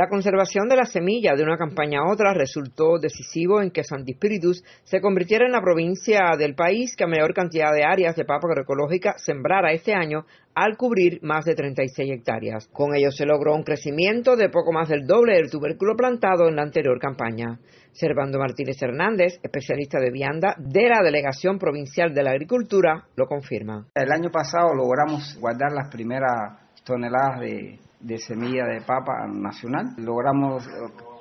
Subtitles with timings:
[0.00, 4.14] La conservación de la semilla de una campaña a otra resultó decisivo en que Santi
[4.14, 8.24] Spiritus se convirtiera en la provincia del país que a mayor cantidad de áreas de
[8.24, 10.24] papa agroecológica sembrara este año
[10.54, 12.66] al cubrir más de 36 hectáreas.
[12.72, 16.56] Con ello se logró un crecimiento de poco más del doble del tubérculo plantado en
[16.56, 17.60] la anterior campaña.
[17.92, 23.88] Servando Martínez Hernández, especialista de vianda de la Delegación Provincial de la Agricultura, lo confirma.
[23.94, 29.94] El año pasado logramos guardar las primeras toneladas de semilla de papa nacional.
[29.98, 30.68] Logramos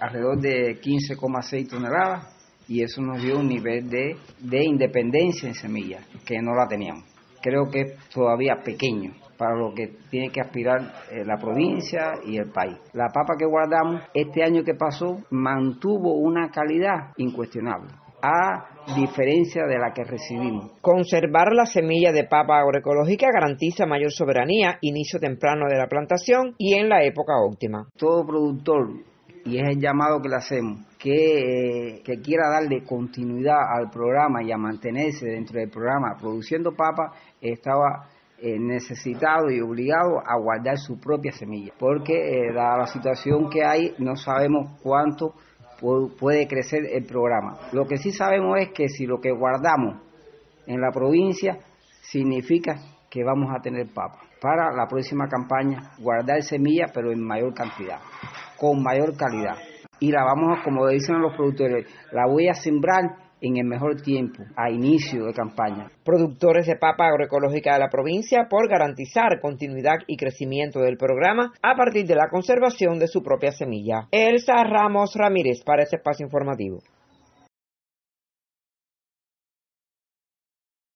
[0.00, 2.36] alrededor de 15,6 toneladas
[2.68, 7.04] y eso nos dio un nivel de, de independencia en semilla que no la teníamos.
[7.42, 12.38] Creo que es todavía pequeño para lo que tiene que aspirar eh, la provincia y
[12.38, 12.76] el país.
[12.92, 19.78] La papa que guardamos este año que pasó mantuvo una calidad incuestionable a diferencia de
[19.78, 20.72] la que recibimos.
[20.80, 26.74] Conservar la semilla de papa agroecológica garantiza mayor soberanía, inicio temprano de la plantación y
[26.74, 27.86] en la época óptima.
[27.96, 28.88] Todo productor,
[29.44, 34.50] y es el llamado que le hacemos, que, que quiera darle continuidad al programa y
[34.50, 40.98] a mantenerse dentro del programa produciendo papa, estaba eh, necesitado y obligado a guardar su
[41.00, 45.34] propia semilla, porque eh, dada la situación que hay, no sabemos cuánto
[45.80, 47.58] puede crecer el programa.
[47.72, 50.02] Lo que sí sabemos es que si lo que guardamos
[50.66, 51.58] en la provincia
[52.02, 52.76] significa
[53.10, 54.20] que vamos a tener papa.
[54.40, 57.98] Para la próxima campaña, guardar semillas, pero en mayor cantidad,
[58.58, 59.56] con mayor calidad.
[59.98, 64.00] Y la vamos a, como dicen los productores, la voy a sembrar en el mejor
[64.02, 65.90] tiempo, a inicio de campaña.
[66.04, 71.76] Productores de papa agroecológica de la provincia por garantizar continuidad y crecimiento del programa a
[71.76, 74.08] partir de la conservación de su propia semilla.
[74.10, 76.78] Elsa Ramos Ramírez para este espacio informativo.